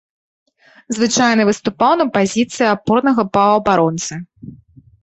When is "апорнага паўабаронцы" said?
2.75-4.13